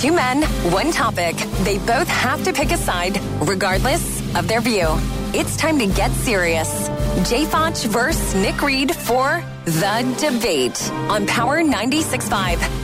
Two 0.00 0.12
men, 0.12 0.42
one 0.72 0.92
topic. 0.92 1.36
They 1.62 1.76
both 1.76 2.08
have 2.08 2.42
to 2.44 2.54
pick 2.54 2.70
a 2.70 2.78
side, 2.78 3.20
regardless 3.46 4.20
of 4.34 4.48
their 4.48 4.62
view. 4.62 4.86
It's 5.34 5.58
time 5.58 5.78
to 5.78 5.86
get 5.86 6.10
serious. 6.12 6.88
Jay 7.28 7.44
Foch 7.44 7.76
versus 7.76 8.34
Nick 8.34 8.62
Reed 8.62 8.96
for 8.96 9.44
The 9.66 10.16
Debate 10.18 10.90
on 11.10 11.26
Power 11.26 11.62
96.5. 11.62 12.79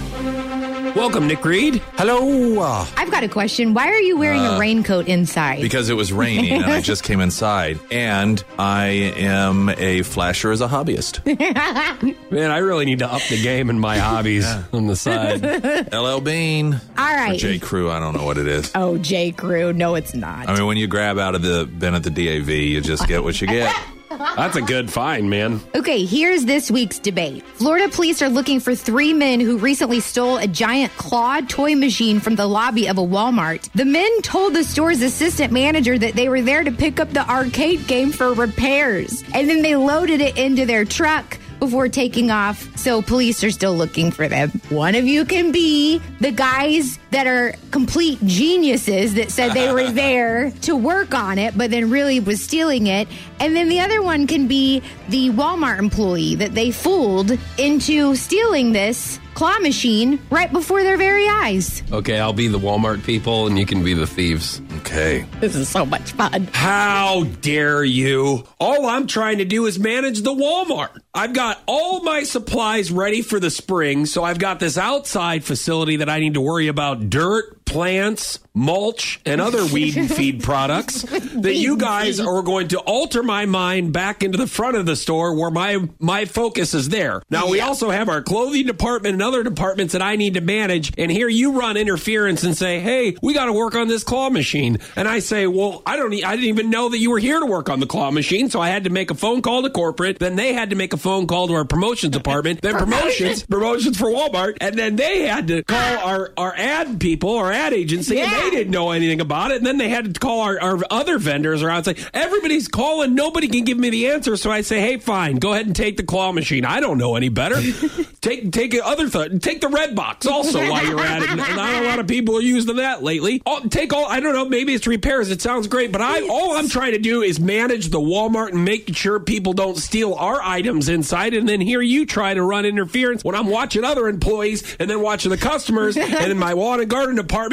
Welcome, 1.07 1.29
Nick 1.29 1.45
Reed. 1.45 1.77
Hello. 1.95 2.61
Uh, 2.61 2.85
I've 2.97 3.13
got 3.13 3.23
a 3.23 3.29
question. 3.29 3.75
Why 3.75 3.91
are 3.91 4.01
you 4.01 4.19
wearing 4.19 4.45
a 4.45 4.59
raincoat 4.59 5.07
inside? 5.07 5.63
because 5.63 5.89
it 5.89 5.95
was 5.95 6.13
raining 6.13 6.51
and 6.51 6.65
I 6.65 6.81
just 6.81 7.05
came 7.05 7.21
inside, 7.21 7.79
and 7.93 8.43
I 8.59 8.87
am 9.17 9.69
a 9.69 10.03
flasher 10.03 10.51
as 10.51 10.61
a 10.61 10.67
hobbyist. 10.67 11.25
Man, 12.33 12.51
I 12.51 12.59
really 12.59 12.87
need 12.87 12.99
to 12.99 13.07
up 13.07 13.23
the 13.31 13.41
game 13.41 13.71
in 13.71 13.79
my 13.79 13.99
hobbies 13.99 14.53
on 14.73 14.89
the 14.89 14.97
side. 14.97 15.45
LL 15.95 16.19
Bean. 16.19 16.75
All 16.75 17.15
right. 17.15 17.37
Or. 17.37 17.39
J. 17.39 17.61
Crew. 17.61 17.89
I 17.89 18.01
don't 18.01 18.17
know 18.17 18.25
what 18.25 18.37
it 18.37 18.49
is. 18.49 18.73
Oh, 18.75 18.99
J. 18.99 19.31
Crew. 19.31 19.73
No, 19.73 19.95
it's 19.95 20.13
not. 20.13 20.49
I 20.49 20.57
mean, 20.57 20.67
when 20.67 20.77
you 20.77 20.89
grab 20.89 21.21
out 21.21 21.37
of 21.37 21.43
the 21.43 21.67
bin 21.67 21.95
at 21.95 22.03
the 22.03 22.11
DAV, 22.11 22.49
you 22.49 22.81
just 22.81 23.07
get 23.07 23.23
what 23.23 23.41
you 23.41 23.47
get. 23.47 23.73
That's 24.19 24.57
a 24.57 24.63
good 24.63 24.93
find, 24.93 25.31
man. 25.31 25.61
Okay, 25.75 26.05
here's 26.05 26.45
this 26.45 26.71
week's 26.71 26.99
debate. 26.99 27.45
Florida 27.55 27.89
police 27.89 28.23
are 28.23 28.29
looking 28.29 28.61
for 28.61 28.75
three 28.75 29.13
men 29.13 29.41
who 29.41 29.59
recently 29.59 30.01
stole 30.01 30.39
a 30.39 30.47
giant 30.47 30.93
clawed 30.97 31.49
toy 31.49 31.75
machine 31.75 32.21
from 32.21 32.37
the 32.37 32.47
lobby 32.47 32.89
of 32.89 32.99
a 32.99 33.03
Walmart. 33.03 33.71
The 33.75 33.85
men 33.85 34.23
told 34.23 34.55
the 34.55 34.65
store's 34.65 35.03
assistant 35.03 35.53
manager 35.53 35.99
that 35.99 36.15
they 36.15 36.29
were 36.29 36.43
there 36.43 36.65
to 36.65 36.73
pick 36.73 37.01
up 37.01 37.11
the 37.11 37.29
arcade 37.29 37.87
game 37.87 38.13
for 38.13 38.33
repairs, 38.33 39.23
and 39.35 39.49
then 39.49 39.63
they 39.63 39.77
loaded 39.77 40.21
it 40.21 40.37
into 40.37 40.67
their 40.67 40.85
truck 40.85 41.39
before 41.59 41.89
taking 41.89 42.31
off. 42.31 42.77
So 42.77 43.03
police 43.03 43.43
are 43.45 43.51
still 43.51 43.75
looking 43.75 44.11
for 44.11 44.29
them. 44.29 44.51
One 44.69 44.95
of 44.95 45.05
you 45.07 45.25
can 45.25 45.53
be 45.53 46.01
the 46.21 46.33
guys 46.33 46.99
that 47.11 47.27
are 47.27 47.55
complete 47.71 48.19
geniuses 48.25 49.15
that 49.15 49.31
said 49.31 49.53
they 49.53 49.73
were 49.73 49.91
there 49.91 50.51
to 50.63 50.77
work 50.77 51.15
on 51.15 51.39
it, 51.39 51.57
but 51.57 51.71
then 51.71 51.91
really 51.91 52.21
was 52.21 52.43
stealing 52.43 52.87
it. 52.87 53.09
And 53.41 53.55
then 53.55 53.69
the 53.69 53.81
other 53.81 54.03
one 54.03 54.27
can 54.27 54.49
be 54.49 54.83
the 55.09 55.31
Walmart 55.31 55.79
employee 55.79 56.35
that 56.37 56.55
they 56.55 56.71
fooled 56.71 57.39
into 57.59 58.17
stealing 58.17 58.73
this 58.73 59.21
claw 59.35 59.59
machine 59.59 60.19
right 60.31 60.51
before 60.51 60.83
their 60.83 60.97
very 60.97 61.29
eyes. 61.29 61.83
Okay, 61.93 62.19
I'll 62.19 62.33
be 62.33 62.49
the 62.49 62.59
Walmart 62.59 63.05
people 63.05 63.47
and 63.47 63.59
you 63.59 63.67
can 63.67 63.85
be 63.85 63.93
the 63.93 64.07
thieves. 64.07 64.63
Okay. 64.79 65.27
This 65.41 65.55
is 65.55 65.69
so 65.69 65.85
much 65.85 66.13
fun. 66.13 66.49
How 66.53 67.25
dare 67.43 67.85
you? 67.85 68.45
All 68.59 68.87
I'm 68.87 69.07
trying 69.07 69.39
to 69.39 69.45
do 69.45 69.67
is 69.67 69.79
manage 69.79 70.23
the 70.23 70.33
Walmart. 70.33 71.01
I've 71.13 71.35
got 71.35 71.46
all 71.67 72.03
my 72.03 72.23
supplies 72.23 72.91
ready 72.91 73.23
for 73.23 73.39
the 73.41 73.51
spring, 73.51 74.07
so 74.07 74.25
I've 74.25 74.39
got 74.39 74.61
this 74.61 74.77
outside 74.77 75.45
facility 75.45 75.97
that 75.97 76.09
I 76.09 76.21
need 76.21 76.35
to 76.35 76.41
worry 76.41 76.69
about 76.69 77.11
dirt, 77.11 77.56
plants, 77.67 78.39
mulch, 78.55 79.21
and 79.27 79.41
other 79.41 79.67
weed 79.73 79.97
and 79.97 80.11
feed 80.11 80.43
products 80.43 81.03
that 81.35 81.55
you 81.55 81.77
guys 81.77 82.19
are 82.19 82.43
going 82.43 82.69
to 82.69 82.79
alter 82.79 83.23
my 83.23 83.45
mind 83.45 83.93
back 83.93 84.23
into 84.23 84.39
the 84.39 84.47
front 84.47 84.77
of 84.77 84.87
the 84.87 84.97
store 84.97 85.35
where 85.35 85.51
my 85.51 85.79
my 85.99 86.25
focus 86.25 86.73
is 86.73 86.89
there. 86.89 87.23
Now 87.31 87.49
we 87.51 87.61
also 87.61 87.91
have 87.91 88.09
our 88.09 88.23
clothing 88.23 88.67
department 88.67 89.15
and 89.15 89.23
other 89.23 89.43
departments 89.43 89.93
that 89.93 90.03
I 90.03 90.17
need 90.17 90.35
to 90.35 90.41
manage, 90.41 90.93
and 90.97 91.11
here 91.11 91.29
you 91.29 91.59
run 91.59 91.77
interference 91.77 92.43
and 92.45 92.57
say, 92.57 92.81
"Hey, 92.81 93.17
we 93.23 93.35
got 93.35 93.47
to 93.47 93.53
work 93.53 93.75
on 93.75 93.89
this 93.89 94.05
claw 94.05 94.31
machine," 94.31 94.79
and 94.95 95.07
I 95.07 95.19
say, 95.19 95.47
"Well, 95.47 95.83
I 95.85 95.97
don't, 95.97 96.13
e- 96.15 96.25
I 96.25 96.37
didn't 96.37 96.49
even 96.49 96.71
know 96.71 96.89
that 96.89 96.99
you 96.99 97.11
were 97.11 97.19
here 97.19 97.41
to 97.41 97.47
work 97.47 97.69
on 97.69 97.81
the 97.81 97.87
claw 97.87 98.11
machine, 98.11 98.49
so 98.49 98.61
I 98.61 98.69
had 98.69 98.85
to 98.85 98.91
make 98.91 99.11
a 99.11 99.15
phone 99.15 99.43
call 99.43 99.63
to 99.63 99.71
corporate. 99.71 100.19
Then 100.19 100.37
they 100.37 100.55
had 100.55 100.71
to 100.71 100.77
make 100.77 100.93
a 100.93 100.97
phone 100.97 101.27
call 101.27 101.49
to 101.49 101.55
our 101.55 101.65
promotions 101.65 102.13
department, 102.13 102.63
then 102.63 102.77
promotions, 102.77 103.43
promotions 103.45 103.99
for 103.99 104.07
Walmart, 104.09 104.57
and 104.61 104.79
then 104.79 104.97
they 104.97 105.27
had 105.27 105.49
to 105.49 105.63
call 105.65 105.99
our 105.99 106.33
our 106.37 106.55
ad 106.57 107.01
people, 107.01 107.37
our 107.37 107.53
ad 107.57 107.73
agency, 107.73 108.21
and 108.21 108.31
they 108.31 108.51
didn't 108.51 108.71
know 108.71 108.91
anything 108.91 109.21
about 109.21 109.51
it. 109.51 109.57
And 109.57 109.67
then 109.67 109.79
they 109.79 109.89
had 109.89 110.15
to 110.15 110.21
call 110.21 110.41
our, 110.41 110.61
our 110.61 110.79
other 110.91 111.19
vendors 111.19 111.63
around 111.63 111.89
and 111.89 111.99
say, 111.99 112.07
everybody's 112.13 112.69
calling, 112.69 113.15
nobody 113.15 113.49
can 113.49 113.65
give 113.65 113.79
me 113.79 113.91
the 113.91 114.09
answer. 114.11 114.37
So 114.37 114.51
I 114.51 114.61
say, 114.61 114.81
hey, 114.81 114.99
fine, 114.99 115.37
go 115.37 115.53
ahead 115.53 115.67
and 115.67 115.75
take 115.75 115.97
the 115.97 116.03
claw 116.03 116.33
machine. 116.33 116.65
I 116.65 116.81
don't 116.81 116.99
know 116.99 117.17
any 117.17 117.29
better. 117.29 117.61
take 118.21 118.53
take 118.53 118.75
other 118.83 119.09
th- 119.09 119.41
take 119.41 119.61
the 119.61 119.69
Redbox 119.69 120.27
also 120.27 120.59
while 120.69 120.85
you're 120.85 121.01
at 121.01 121.23
it. 121.23 121.37
Not 121.37 121.83
a 121.83 121.87
lot 121.87 121.99
of 121.99 122.09
people 122.09 122.37
are 122.37 122.43
using 122.43 122.77
that 122.77 123.03
lately. 123.03 123.43
Take 123.71 123.93
all 123.93 124.07
I 124.07 124.21
don't 124.21 124.35
know, 124.35 124.45
maybe 124.45 124.75
it's 124.75 124.87
repairs. 124.87 125.31
It 125.31 125.41
sounds 125.41 125.67
great, 125.67 125.93
but 125.93 126.01
I 126.01 126.27
all 126.29 126.57
I'm 126.57 126.69
trying 126.69 126.93
to 126.93 126.99
do 126.99 127.23
is 127.23 127.39
manage 127.41 127.89
the 127.89 128.01
Walmart 128.01 128.53
and 128.53 128.65
make 128.65 128.95
sure 128.97 129.21
people 129.21 129.53
don't 129.53 129.77
steal 129.77 130.15
our 130.15 130.41
items 130.43 130.89
inside. 130.89 131.35
And 131.35 131.49
then 131.49 131.61
here 131.61 131.81
you 131.81 132.07
try 132.07 132.35
to 132.35 132.43
run 132.43 132.65
interference 132.67 133.23
when 133.25 133.35
I'm 133.35 133.47
watching 133.47 133.85
other 133.85 134.09
employees 134.09 134.77
and 134.79 134.91
then 134.91 135.01
watching 135.01 135.31
the 135.31 135.39
customers 135.39 135.97
and 135.97 136.31
in 136.31 136.39
my 136.39 136.53
lawn 136.53 136.81
and 136.81 136.91
garden 136.91 137.17
department. 137.17 137.46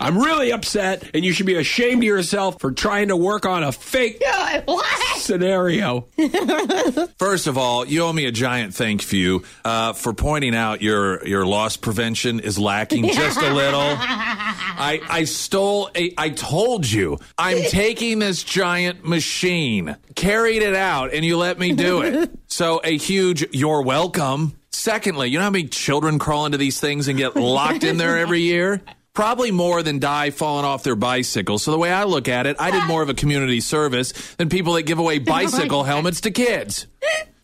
I'm 0.00 0.18
really 0.18 0.52
upset, 0.52 1.10
and 1.14 1.24
you 1.24 1.32
should 1.32 1.46
be 1.46 1.56
ashamed 1.56 2.02
of 2.02 2.04
yourself 2.04 2.60
for 2.60 2.72
trying 2.72 3.08
to 3.08 3.16
work 3.16 3.46
on 3.46 3.62
a 3.62 3.72
fake 3.72 4.22
scenario. 5.16 6.06
First 7.18 7.46
of 7.46 7.58
all, 7.58 7.86
you 7.86 8.02
owe 8.02 8.12
me 8.12 8.26
a 8.26 8.32
giant 8.32 8.74
thank 8.74 9.10
you 9.12 9.42
uh, 9.64 9.92
for 9.92 10.12
pointing 10.12 10.54
out 10.54 10.82
your 10.82 11.26
your 11.26 11.46
loss 11.46 11.76
prevention 11.76 12.40
is 12.40 12.58
lacking 12.58 13.06
just 13.08 13.40
a 13.40 13.52
little. 13.54 13.80
I 13.80 15.00
I 15.08 15.24
stole 15.24 15.90
a. 15.94 16.12
I 16.16 16.30
told 16.30 16.90
you 16.90 17.18
I'm 17.38 17.62
taking 17.70 18.18
this 18.18 18.42
giant 18.42 19.04
machine, 19.04 19.96
carried 20.14 20.62
it 20.62 20.74
out, 20.74 21.12
and 21.12 21.24
you 21.24 21.36
let 21.38 21.58
me 21.58 21.72
do 21.72 22.02
it. 22.02 22.30
So 22.46 22.80
a 22.84 22.96
huge 22.96 23.46
you're 23.52 23.82
welcome. 23.82 24.56
Secondly, 24.72 25.28
you 25.28 25.38
know 25.38 25.44
how 25.44 25.50
many 25.50 25.68
children 25.68 26.18
crawl 26.18 26.46
into 26.46 26.56
these 26.58 26.80
things 26.80 27.08
and 27.08 27.18
get 27.18 27.36
locked 27.36 27.84
in 27.84 27.96
there 27.98 28.18
every 28.18 28.40
year? 28.40 28.80
Probably 29.12 29.50
more 29.50 29.82
than 29.82 29.98
die 29.98 30.30
falling 30.30 30.64
off 30.64 30.82
their 30.84 30.94
bicycles. 30.94 31.64
So 31.64 31.72
the 31.72 31.78
way 31.78 31.90
I 31.90 32.04
look 32.04 32.28
at 32.28 32.46
it, 32.46 32.56
I 32.60 32.70
did 32.70 32.84
more 32.86 33.02
of 33.02 33.08
a 33.08 33.14
community 33.14 33.60
service 33.60 34.12
than 34.36 34.48
people 34.48 34.74
that 34.74 34.82
give 34.82 34.98
away 34.98 35.18
bicycle 35.30 35.82
helmets 35.82 36.20
to 36.22 36.30
kids. 36.30 36.86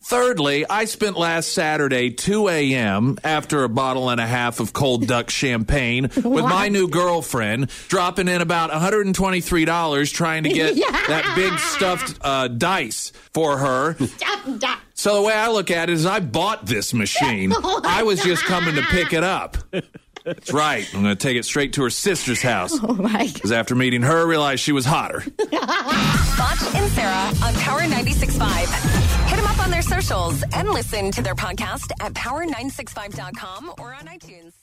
Thirdly, 0.07 0.65
I 0.69 0.85
spent 0.85 1.17
last 1.17 1.51
Saturday, 1.51 2.11
2 2.11 2.47
a.m., 2.47 3.17
after 3.25 3.65
a 3.65 3.69
bottle 3.69 4.09
and 4.09 4.21
a 4.21 4.25
half 4.25 4.61
of 4.61 4.71
cold 4.71 5.05
duck 5.05 5.29
champagne 5.29 6.03
with 6.15 6.45
my 6.45 6.69
new 6.69 6.87
girlfriend, 6.87 7.69
dropping 7.89 8.29
in 8.29 8.41
about 8.41 8.71
$123 8.71 10.13
trying 10.13 10.43
to 10.43 10.49
get 10.49 10.75
that 11.09 11.33
big 11.35 11.59
stuffed 11.59 12.17
uh, 12.21 12.47
dice 12.47 13.11
for 13.33 13.57
her. 13.57 13.97
So 14.93 15.15
the 15.15 15.21
way 15.23 15.33
I 15.33 15.49
look 15.51 15.69
at 15.71 15.89
it 15.89 15.93
is 15.93 16.05
I 16.05 16.21
bought 16.21 16.65
this 16.65 16.93
machine. 16.93 17.51
I 17.53 18.03
was 18.03 18.23
just 18.23 18.45
coming 18.45 18.75
to 18.75 18.83
pick 18.83 19.11
it 19.11 19.25
up. 19.25 19.57
That's 20.27 20.51
right. 20.51 20.85
I'm 20.93 21.03
going 21.03 21.15
to 21.15 21.21
take 21.27 21.37
it 21.37 21.45
straight 21.45 21.73
to 21.73 21.83
her 21.83 21.89
sister's 21.89 22.41
house. 22.41 22.77
Oh 22.87 22.93
my 22.93 23.29
Because 23.33 23.51
after 23.51 23.75
meeting 23.75 24.01
her, 24.01 24.19
I 24.19 24.23
realized 24.23 24.61
she 24.61 24.71
was 24.71 24.85
hotter. 24.85 25.21
Foch 25.21 26.75
and 26.75 26.91
Sarah 26.91 27.31
on 27.43 27.53
Power 27.55 27.81
96.5. 27.81 29.27
Hit 29.27 29.35
them 29.37 29.45
up 29.45 29.59
on 29.63 29.71
their 29.71 29.81
socials 29.81 30.43
and 30.53 30.69
listen 30.69 31.11
to 31.11 31.21
their 31.21 31.35
podcast 31.35 31.91
at 32.01 32.13
power965.com 32.13 33.73
or 33.79 33.93
on 33.93 34.05
iTunes. 34.07 34.53